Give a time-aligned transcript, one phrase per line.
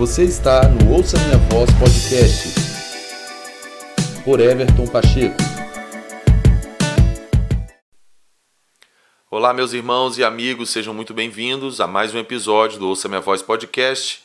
[0.00, 2.54] Você está no Ouça Minha Voz Podcast
[4.24, 5.36] por Everton Pacheco.
[9.30, 13.20] Olá, meus irmãos e amigos, sejam muito bem-vindos a mais um episódio do Ouça Minha
[13.20, 14.24] Voz Podcast.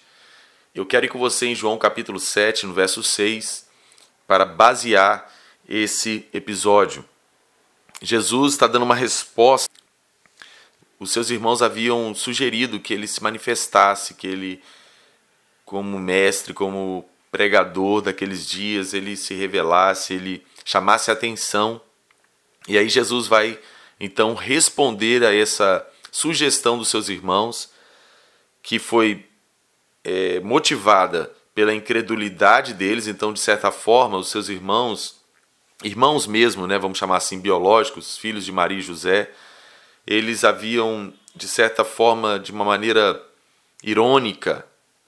[0.74, 3.68] Eu quero ir com você em João capítulo 7, no verso 6,
[4.26, 5.30] para basear
[5.68, 7.04] esse episódio.
[8.02, 9.70] Jesus está dando uma resposta.
[10.98, 14.64] Os seus irmãos haviam sugerido que ele se manifestasse, que ele
[15.66, 21.82] como mestre, como pregador daqueles dias, ele se revelasse, ele chamasse atenção.
[22.68, 23.60] E aí Jesus vai
[24.00, 27.70] então responder a essa sugestão dos seus irmãos,
[28.64, 29.26] que foi
[30.04, 33.08] é, motivada pela incredulidade deles.
[33.08, 35.22] Então, de certa forma, os seus irmãos,
[35.84, 39.30] irmãos mesmo, né, vamos chamar assim, biológicos, filhos de Maria e José,
[40.08, 43.22] eles haviam, de certa forma, de uma maneira
[43.84, 44.66] irônica,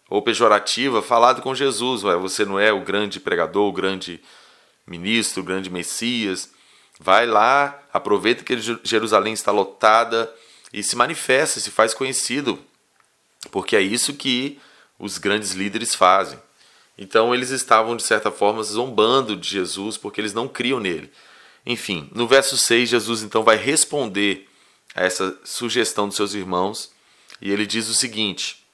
[0.10, 2.04] ou pejorativa falado com Jesus.
[2.04, 4.22] Ué, você não é o grande pregador, o grande
[4.86, 6.52] ministro, o grande Messias.
[7.00, 10.34] Vai lá, aproveita que Jerusalém está lotada
[10.73, 12.59] e se manifesta, se faz conhecido,
[13.52, 14.59] porque é isso que
[14.98, 16.40] os grandes líderes fazem.
[16.98, 21.12] Então eles estavam, de certa forma, zombando de Jesus porque eles não criam nele.
[21.66, 24.48] Enfim, no verso 6, Jesus então vai responder
[24.96, 26.92] a essa sugestão dos seus irmãos
[27.40, 28.66] e ele diz o seguinte: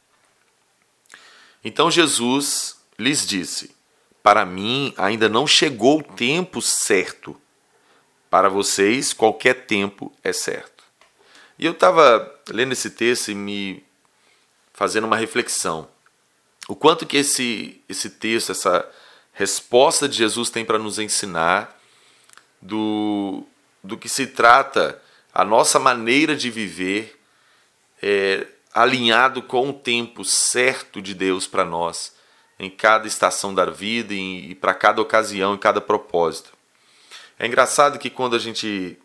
[1.64, 3.76] então Jesus lhes disse:
[4.22, 7.40] Para mim ainda não chegou o tempo certo.
[8.30, 10.84] Para vocês, qualquer tempo é certo.
[11.58, 13.84] E eu estava lendo esse texto e me
[14.74, 15.88] fazendo uma reflexão.
[16.68, 18.90] O quanto que esse, esse texto, essa
[19.34, 21.80] resposta de Jesus tem para nos ensinar
[22.62, 23.46] do,
[23.84, 25.02] do que se trata
[25.34, 27.20] a nossa maneira de viver
[28.02, 32.16] é, alinhado com o tempo certo de Deus para nós,
[32.58, 36.52] em cada estação da vida e, e para cada ocasião, em cada propósito.
[37.38, 38.98] É engraçado que quando a gente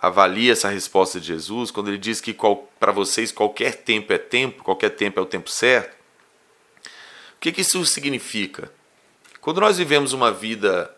[0.00, 2.36] avalia essa resposta de Jesus, quando ele diz que
[2.78, 5.94] para vocês qualquer tempo é tempo, qualquer tempo é o tempo certo,
[7.36, 8.70] o que, que isso significa?
[9.40, 10.94] Quando nós vivemos uma vida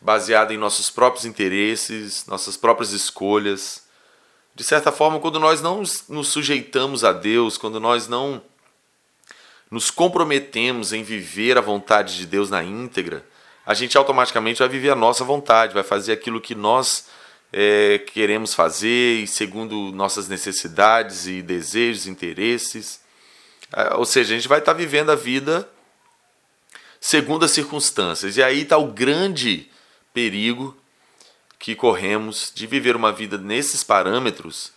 [0.00, 3.86] baseada em nossos próprios interesses, nossas próprias escolhas,
[4.54, 8.42] de certa forma, quando nós não nos sujeitamos a Deus, quando nós não
[9.70, 13.24] nos comprometemos em viver a vontade de Deus na íntegra,
[13.64, 17.06] a gente automaticamente vai viver a nossa vontade, vai fazer aquilo que nós
[17.52, 23.00] é, queremos fazer e segundo nossas necessidades e desejos, interesses.
[23.72, 25.68] É, ou seja, a gente vai estar vivendo a vida
[27.00, 28.36] segundo as circunstâncias.
[28.36, 29.70] E aí está o grande
[30.12, 30.76] perigo
[31.60, 34.72] que corremos de viver uma vida nesses parâmetros,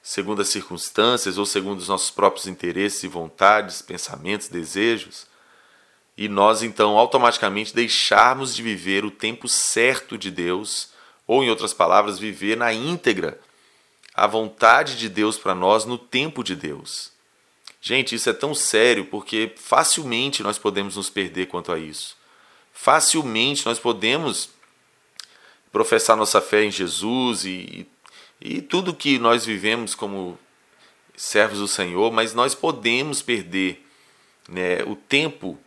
[0.00, 5.26] segundo as circunstâncias ou segundo os nossos próprios interesses e vontades, pensamentos, desejos,
[6.16, 10.90] e nós então automaticamente deixarmos de viver o tempo certo de Deus,
[11.26, 13.40] ou em outras palavras, viver na íntegra
[14.14, 17.10] a vontade de Deus para nós no tempo de Deus.
[17.80, 22.16] Gente, isso é tão sério porque facilmente nós podemos nos perder quanto a isso.
[22.72, 24.50] Facilmente nós podemos
[25.72, 27.86] professar nossa fé em Jesus e,
[28.40, 30.38] e tudo que nós vivemos como
[31.16, 33.86] servos do Senhor, mas nós podemos perder
[34.48, 35.58] né, o tempo,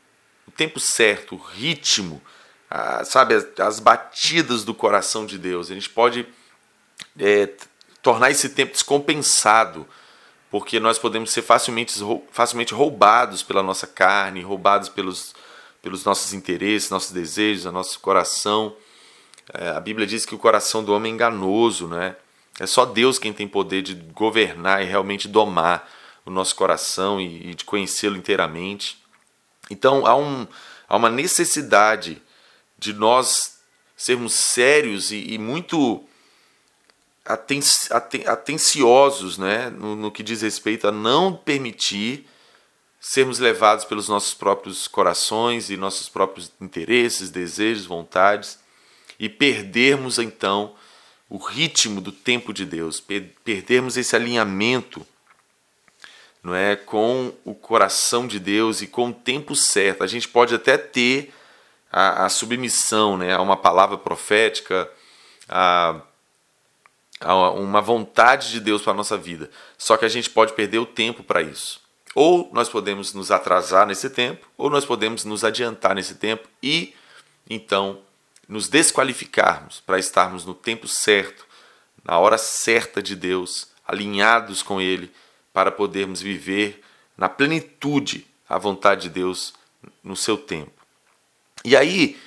[0.47, 2.22] o tempo certo, o ritmo,
[2.69, 5.69] a, sabe, as, as, batidas do coração de Deus.
[5.69, 6.28] A gente pode
[7.19, 7.50] é,
[8.02, 9.88] tornar esse tempo descompensado,
[10.50, 11.94] porque nós podemos ser facilmente,
[12.31, 15.36] facilmente roubados pela nossa carne, roubados pelos,
[15.81, 18.75] pelos nossos interesses, nossos desejos, nosso coração.
[19.52, 22.16] É, a Bíblia diz que o coração do homem é enganoso, né?
[22.59, 25.90] É só Deus quem tem poder de governar e realmente domar
[26.26, 29.02] o nosso coração e, e de conhecê-lo inteiramente.
[29.70, 30.48] Então há, um,
[30.88, 32.22] há uma necessidade
[32.78, 33.58] de nós
[33.98, 36.04] sermos sérios e, e muito
[37.25, 39.70] aten, aten, atenciosos né?
[39.70, 42.28] No, no que diz respeito a não permitir
[43.00, 48.62] sermos levados pelos nossos próprios corações e nossos próprios interesses, desejos, vontades
[49.24, 50.75] e perdermos então
[51.30, 55.08] o ritmo do tempo de Deus, perdermos esse alinhamento
[56.44, 60.04] não é com o coração de Deus e com o tempo certo.
[60.04, 61.34] A gente pode até ter
[61.90, 64.92] a, a submissão né, a uma palavra profética,
[65.48, 66.02] a,
[67.22, 69.50] a uma vontade de Deus para a nossa vida.
[69.78, 71.80] Só que a gente pode perder o tempo para isso.
[72.14, 76.94] Ou nós podemos nos atrasar nesse tempo, ou nós podemos nos adiantar nesse tempo e
[77.50, 78.02] então
[78.48, 81.45] nos desqualificarmos para estarmos no tempo certo,
[82.04, 85.12] na hora certa de Deus, alinhados com Ele,
[85.54, 86.84] para podermos viver
[87.18, 89.54] na plenitude a vontade de Deus
[90.04, 90.72] no seu tempo.
[91.63, 92.19] E aí,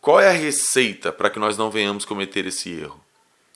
[0.00, 3.00] qual é a receita para que nós não venhamos cometer esse erro?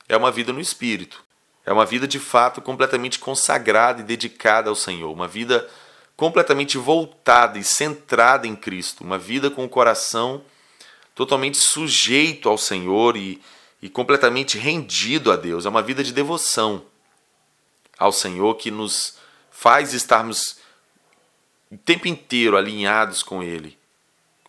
[0.09, 1.25] É uma vida no espírito.
[1.67, 5.69] É uma vida de fato completamente consagrada e dedicada ao Senhor, uma vida
[6.17, 10.45] completamente voltada e centrada em Cristo, uma vida com o coração
[11.15, 13.41] totalmente sujeito ao Senhor e,
[13.81, 15.65] e completamente rendido a Deus.
[15.65, 16.85] É uma vida de devoção
[17.99, 19.17] ao Senhor que nos
[19.51, 20.59] faz estarmos
[21.71, 23.79] o tempo inteiro alinhados com Ele,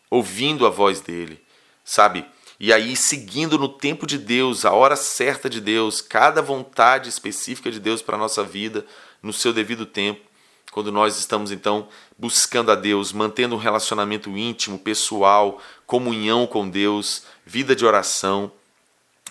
[0.09, 1.41] ouvindo a voz dele,
[1.83, 2.25] sabe?
[2.59, 7.69] E aí seguindo no tempo de Deus, a hora certa de Deus, cada vontade específica
[7.69, 8.85] de Deus para a nossa vida,
[9.21, 10.24] no seu devido tempo,
[10.75, 11.87] quando nós estamos então
[12.17, 18.51] buscando a Deus, mantendo um relacionamento íntimo, pessoal, comunhão com Deus, vida de oração,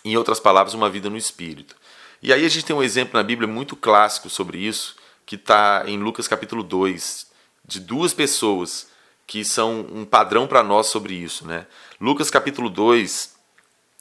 [0.03, 1.77] em outras palavras, uma vida no Espírito.
[2.23, 4.97] E aí a gente tem um exemplo na Bíblia muito clássico sobre isso,
[5.27, 7.27] que está em Lucas capítulo 2,
[7.67, 8.89] de duas pessoas
[9.27, 11.47] que são um padrão para nós sobre isso.
[11.47, 11.67] Né?
[12.01, 13.35] Lucas capítulo 2,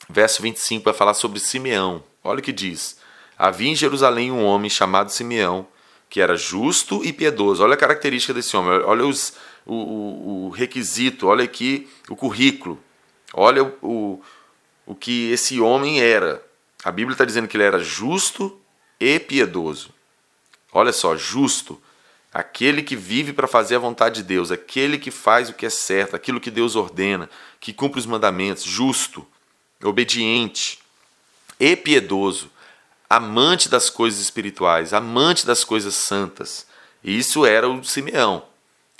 [0.08, 2.02] verso 25, vai falar sobre Simeão.
[2.24, 2.96] Olha o que diz.
[3.36, 5.68] Havia em Jerusalém um homem chamado Simeão,
[6.14, 7.64] que era justo e piedoso.
[7.64, 9.34] Olha a característica desse homem, olha os,
[9.66, 12.78] o, o, requisito, olha aqui o currículo,
[13.32, 14.22] olha o, o,
[14.86, 16.40] o que esse homem era.
[16.84, 18.56] A Bíblia está dizendo que ele era justo
[19.00, 19.90] e piedoso.
[20.72, 21.82] Olha só, justo.
[22.32, 25.70] Aquele que vive para fazer a vontade de Deus, aquele que faz o que é
[25.70, 27.28] certo, aquilo que Deus ordena,
[27.58, 29.26] que cumpre os mandamentos, justo,
[29.82, 30.78] obediente
[31.58, 32.52] e piedoso,
[33.08, 36.66] amante das coisas espirituais, amante das coisas santas.
[37.02, 38.44] E isso era o Simeão.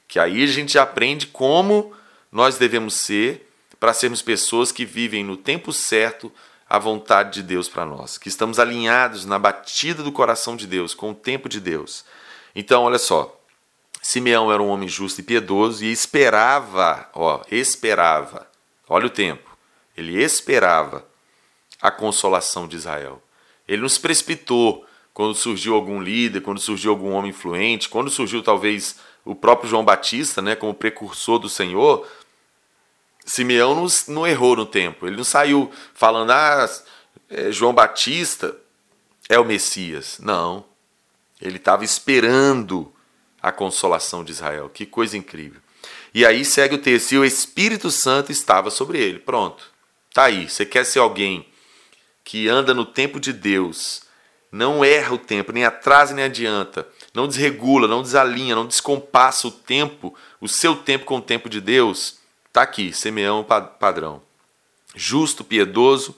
[0.07, 1.93] Que aí a gente aprende como
[2.31, 6.33] nós devemos ser para sermos pessoas que vivem no tempo certo
[6.69, 10.95] a vontade de Deus para nós, que estamos alinhados na batida do coração de Deus,
[10.95, 12.05] com o tempo de Deus.
[12.55, 13.39] Então, olha só,
[14.03, 18.47] Simeão era um homem justo e piedoso e esperava, ó, esperava.
[18.89, 19.51] Olha o tempo.
[19.97, 21.07] Ele esperava
[21.81, 23.23] a consolação de Israel.
[23.67, 28.97] Ele nos precipitou quando surgiu algum líder, quando surgiu algum homem influente, quando surgiu talvez
[29.25, 32.07] o próprio João Batista, né, como precursor do Senhor.
[33.25, 35.07] Simeão não, não errou no tempo.
[35.07, 36.69] Ele não saiu falando, ah,
[37.31, 38.55] é, João Batista
[39.29, 40.19] é o Messias.
[40.21, 40.65] Não.
[41.41, 42.93] Ele estava esperando
[43.43, 44.69] a consolação de Israel.
[44.69, 45.61] Que coisa incrível.
[46.13, 49.19] E aí segue o texto: e o Espírito Santo estava sobre ele.
[49.19, 49.71] Pronto.
[50.13, 50.49] Tá aí.
[50.49, 51.47] Você quer ser alguém
[52.25, 54.03] que anda no tempo de Deus,
[54.51, 59.51] não erra o tempo, nem atrasa nem adianta, não desregula, não desalinha, não descompassa o
[59.51, 62.19] tempo, o seu tempo com o tempo de Deus,
[62.53, 64.23] tá aqui, Simeão padrão.
[64.95, 66.17] Justo, piedoso,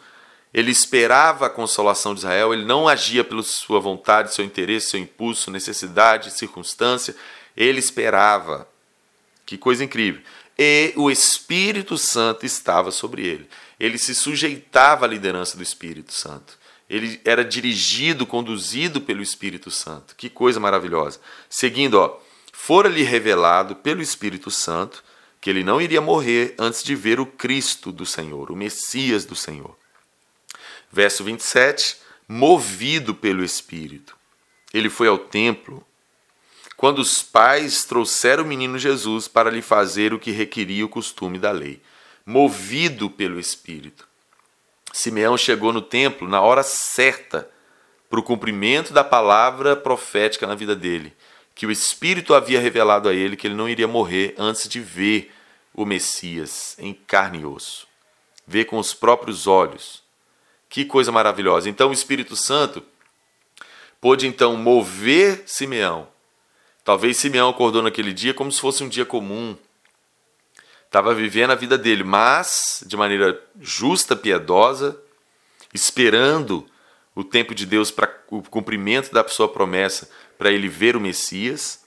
[0.52, 5.00] ele esperava a consolação de Israel, ele não agia pela sua vontade, seu interesse, seu
[5.00, 7.16] impulso, necessidade, circunstância,
[7.56, 8.68] ele esperava.
[9.44, 10.22] Que coisa incrível.
[10.58, 13.48] E o Espírito Santo estava sobre ele.
[13.78, 16.58] Ele se sujeitava à liderança do Espírito Santo.
[16.88, 20.14] Ele era dirigido, conduzido pelo Espírito Santo.
[20.17, 21.20] Que coisa maravilhosa.
[21.50, 22.19] Seguindo, ó,
[22.52, 25.02] fora-lhe revelado pelo Espírito Santo
[25.40, 29.37] que ele não iria morrer antes de ver o Cristo do Senhor, o Messias do
[29.37, 29.76] Senhor.
[30.90, 34.17] Verso 27, movido pelo Espírito.
[34.73, 35.87] Ele foi ao templo
[36.76, 41.38] quando os pais trouxeram o menino Jesus para lhe fazer o que requeria o costume
[41.38, 41.80] da lei,
[42.26, 44.06] movido pelo Espírito.
[44.92, 47.49] Simeão chegou no templo na hora certa
[48.11, 51.14] para o cumprimento da palavra profética na vida dele,
[51.54, 55.33] que o Espírito havia revelado a ele que ele não iria morrer antes de ver
[55.73, 57.87] o Messias em carne e osso,
[58.47, 60.02] ver com os próprios olhos
[60.68, 61.68] que coisa maravilhosa.
[61.68, 62.83] Então o Espírito Santo
[64.00, 66.09] pôde então mover Simeão.
[66.85, 69.56] Talvez Simeão acordou naquele dia como se fosse um dia comum.
[70.96, 74.98] Estava vivendo a vida dele, mas de maneira justa, piedosa,
[75.74, 76.66] esperando
[77.14, 81.84] o tempo de Deus para o cumprimento da sua promessa, para ele ver o Messias.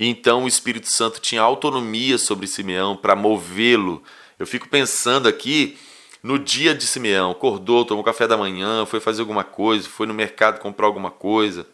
[0.00, 4.02] E então o Espírito Santo tinha autonomia sobre Simeão para movê-lo.
[4.36, 5.78] Eu fico pensando aqui
[6.20, 10.12] no dia de Simeão, acordou, tomou café da manhã, foi fazer alguma coisa, foi no
[10.12, 11.68] mercado comprar alguma coisa.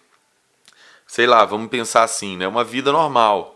[1.07, 2.47] Sei lá, vamos pensar assim, né?
[2.47, 3.56] Uma vida normal.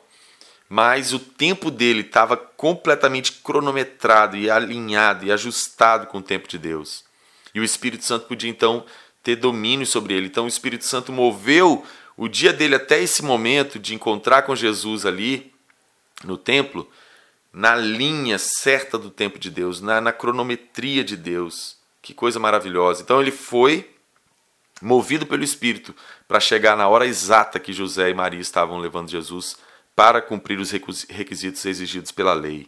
[0.73, 6.57] Mas o tempo dele estava completamente cronometrado e alinhado e ajustado com o tempo de
[6.59, 7.05] Deus.
[7.53, 8.87] E o Espírito Santo podia então
[9.21, 10.27] ter domínio sobre ele.
[10.27, 11.85] Então o Espírito Santo moveu
[12.17, 15.53] o dia dele até esse momento de encontrar com Jesus ali
[16.23, 16.89] no templo
[17.53, 21.77] na linha certa do tempo de Deus, na, na cronometria de Deus.
[22.01, 23.03] Que coisa maravilhosa.
[23.03, 23.91] Então ele foi
[24.81, 25.93] movido pelo Espírito
[26.29, 29.57] para chegar na hora exata que José e Maria estavam levando Jesus
[30.01, 32.67] para cumprir os requisitos exigidos pela lei.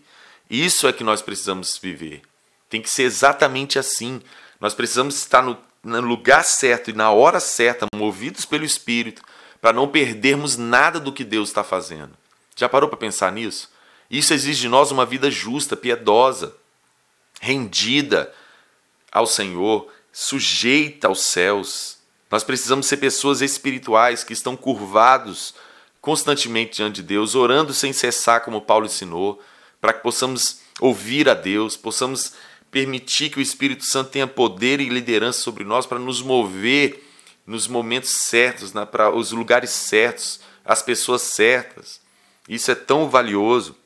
[0.50, 2.20] Isso é que nós precisamos viver.
[2.68, 4.20] Tem que ser exatamente assim.
[4.60, 9.22] Nós precisamos estar no, no lugar certo e na hora certa, movidos pelo Espírito,
[9.62, 12.12] para não perdermos nada do que Deus está fazendo.
[12.54, 13.70] Já parou para pensar nisso?
[14.10, 16.54] Isso exige de nós uma vida justa, piedosa,
[17.40, 18.30] rendida
[19.10, 21.96] ao Senhor, sujeita aos céus.
[22.30, 25.54] Nós precisamos ser pessoas espirituais que estão curvados
[26.02, 29.40] constantemente diante de Deus, orando sem cessar, como Paulo ensinou,
[29.80, 32.34] para que possamos ouvir a Deus, possamos
[32.72, 37.08] permitir que o Espírito Santo tenha poder e liderança sobre nós para nos mover
[37.46, 42.00] nos momentos certos, né, para os lugares certos, as pessoas certas.
[42.48, 43.76] Isso é tão valioso.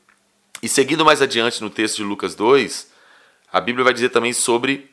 [0.62, 2.88] E seguindo mais adiante no texto de Lucas 2,
[3.52, 4.90] a Bíblia vai dizer também sobre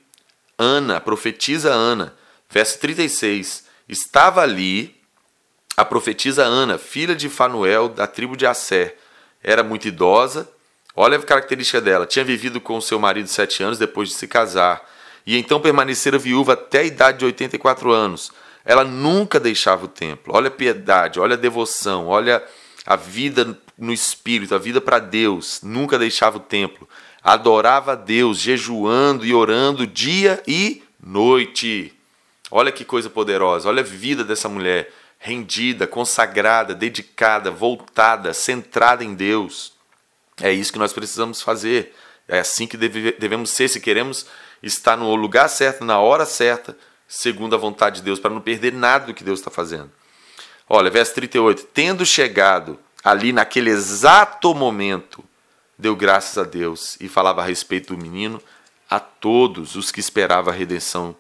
[0.57, 2.15] Ana, a profetisa Ana.
[2.49, 3.65] Verso 36.
[3.87, 5.02] Estava ali
[5.75, 8.97] a profetisa Ana, filha de Fanuel, da tribo de Asser.
[9.43, 10.49] Era muito idosa
[10.95, 14.87] Olha a característica dela: tinha vivido com seu marido sete anos depois de se casar,
[15.25, 18.31] e então permanecera viúva até a idade de 84 anos.
[18.65, 20.33] Ela nunca deixava o templo.
[20.35, 22.41] Olha a piedade, olha a devoção, olha
[22.85, 25.59] a vida no espírito, a vida para Deus.
[25.63, 26.87] Nunca deixava o templo.
[27.21, 31.93] Adorava a Deus, jejuando e orando dia e noite.
[32.49, 33.67] Olha que coisa poderosa.
[33.67, 39.71] Olha a vida dessa mulher rendida, consagrada, dedicada, voltada, centrada em Deus.
[40.41, 41.95] É isso que nós precisamos fazer.
[42.27, 44.25] É assim que deve, devemos ser se queremos
[44.61, 46.77] estar no lugar certo, na hora certa,
[47.07, 49.89] segundo a vontade de Deus, para não perder nada do que Deus está fazendo.
[50.67, 51.67] Olha, verso 38.
[51.73, 55.23] Tendo chegado ali naquele exato momento,
[55.79, 58.41] deu graças a Deus e falava a respeito do menino
[58.89, 61.15] a todos os que esperavam a redenção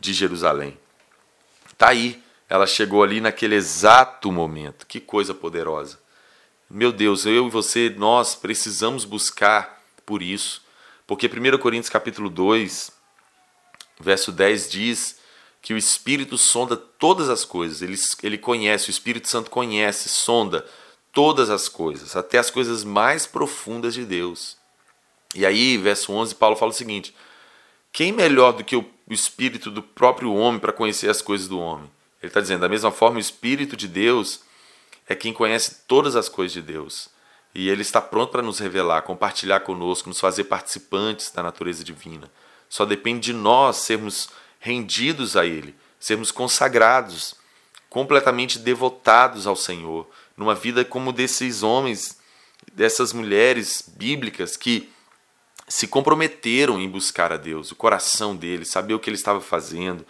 [0.00, 0.76] de Jerusalém.
[1.78, 4.86] Tá aí, ela chegou ali naquele exato momento.
[4.86, 5.98] Que coisa poderosa.
[6.68, 10.62] Meu Deus, eu e você, nós precisamos buscar por isso.
[11.06, 12.90] Porque 1 Coríntios capítulo 2,
[14.00, 15.18] verso 10 diz
[15.60, 17.82] que o Espírito sonda todas as coisas.
[17.82, 20.66] Ele, ele conhece, o Espírito Santo conhece, sonda
[21.12, 24.56] todas as coisas, até as coisas mais profundas de Deus.
[25.34, 27.14] E aí, verso 11, Paulo fala o seguinte:
[27.92, 31.90] Quem melhor do que o Espírito do próprio homem para conhecer as coisas do homem?
[32.24, 34.40] Ele está dizendo, da mesma forma, o Espírito de Deus
[35.06, 37.10] é quem conhece todas as coisas de Deus.
[37.54, 42.30] E ele está pronto para nos revelar, compartilhar conosco, nos fazer participantes da natureza divina.
[42.66, 47.34] Só depende de nós sermos rendidos a Ele, sermos consagrados,
[47.90, 52.18] completamente devotados ao Senhor, numa vida como desses homens,
[52.72, 54.90] dessas mulheres bíblicas que
[55.68, 60.06] se comprometeram em buscar a Deus, o coração dele, saber o que ele estava fazendo,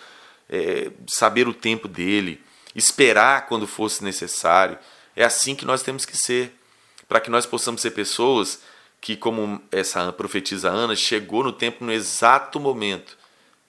[0.48, 2.42] é, saber o tempo dele
[2.74, 4.78] esperar quando fosse necessário.
[5.14, 6.52] É assim que nós temos que ser,
[7.08, 8.60] para que nós possamos ser pessoas
[9.00, 13.16] que, como essa profetisa Ana, chegou no tempo no exato momento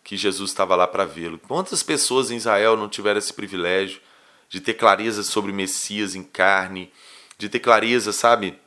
[0.03, 1.39] que Jesus estava lá para vê-lo.
[1.39, 4.00] Quantas pessoas em Israel não tiveram esse privilégio
[4.48, 6.91] de ter clareza sobre o Messias em carne,
[7.38, 8.58] de ter clareza, sabe,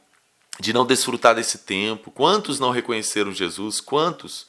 [0.61, 2.11] de não desfrutar desse tempo?
[2.11, 3.81] Quantos não reconheceram Jesus?
[3.81, 4.48] Quantos?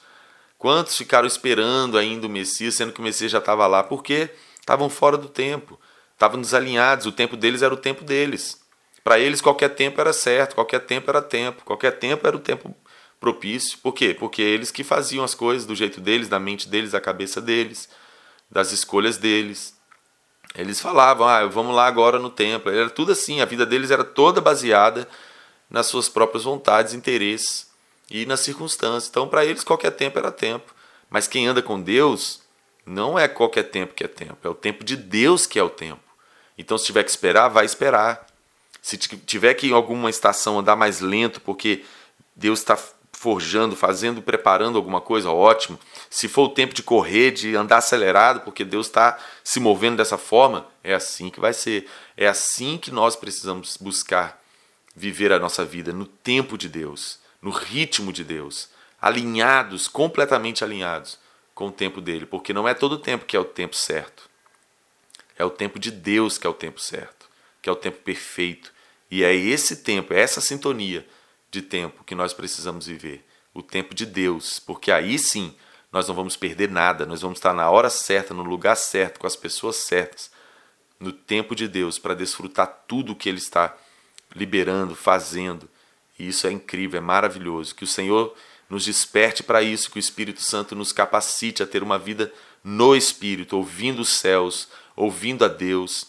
[0.60, 3.82] Quantos ficaram esperando ainda o Messias, sendo que o Messias já estava lá?
[3.82, 4.30] Por quê?
[4.70, 5.80] estavam fora do tempo,
[6.14, 8.62] estavam desalinhados, o tempo deles era o tempo deles.
[9.04, 12.76] Para eles, qualquer tempo era certo, qualquer tempo era tempo, qualquer tempo era o tempo
[13.20, 13.80] propício.
[13.80, 14.16] Por quê?
[14.18, 17.90] Porque eles que faziam as coisas do jeito deles, da mente deles, da cabeça deles,
[18.52, 19.76] das escolhas deles.
[20.54, 22.72] Eles falavam, ah, vamos lá agora no templo.
[22.72, 25.08] Era tudo assim, a vida deles era toda baseada
[25.70, 27.69] nas suas próprias vontades, interesses
[28.10, 29.08] e nas circunstâncias.
[29.10, 30.74] Então, para eles, qualquer tempo era tempo.
[31.10, 32.42] Mas quem anda com Deus
[32.86, 35.70] não é qualquer tempo que é tempo, é o tempo de Deus que é o
[35.70, 36.02] tempo.
[36.58, 38.28] Então, se tiver que esperar, vai esperar.
[38.82, 41.84] Se tiver que em alguma estação andar mais lento, porque
[42.36, 42.78] Deus está
[43.20, 45.78] forjando, fazendo, preparando alguma coisa, ótimo.
[46.10, 50.18] Se for o tempo de correr, de andar acelerado, porque Deus está se movendo dessa
[50.18, 51.86] forma, é assim que vai ser.
[52.16, 54.42] É assim que nós precisamos buscar
[54.96, 58.70] viver a nossa vida, no tempo de Deus, no ritmo de Deus,
[59.02, 61.18] alinhados, completamente alinhados
[61.56, 64.30] com o tempo dele, porque não é todo o tempo que é o tempo certo.
[65.38, 67.30] É o tempo de Deus que é o tempo certo,
[67.62, 68.74] que é o tempo perfeito.
[69.10, 71.06] E é esse tempo, é essa sintonia
[71.50, 73.26] de tempo que nós precisamos viver.
[73.54, 75.56] O tempo de Deus, porque aí sim
[75.92, 79.26] nós não vamos perder nada, nós vamos estar na hora certa, no lugar certo, com
[79.26, 80.32] as pessoas certas,
[81.00, 83.76] no tempo de Deus, para desfrutar tudo o que Ele está
[84.36, 85.70] liberando, fazendo.
[86.20, 87.74] E isso é incrível, é maravilhoso.
[87.74, 88.36] Que o Senhor
[88.70, 92.32] nos desperte para isso, que o Espírito Santo nos capacite a ter uma vida
[92.64, 96.08] no Espírito, ouvindo os céus, ouvindo a Deus,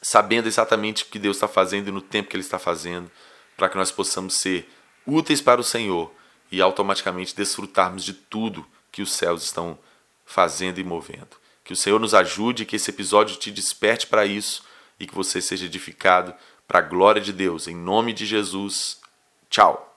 [0.00, 3.10] sabendo exatamente o que Deus está fazendo e no tempo que Ele está fazendo,
[3.56, 4.70] para que nós possamos ser
[5.04, 6.10] úteis para o Senhor
[6.50, 9.78] e automaticamente desfrutarmos de tudo que os céus estão
[10.24, 11.36] fazendo e movendo.
[11.64, 14.62] Que o Senhor nos ajude, que esse episódio te desperte para isso
[14.98, 16.34] e que você seja edificado
[16.66, 17.68] para a glória de Deus.
[17.68, 19.01] Em nome de Jesus.
[19.52, 19.91] Tchau.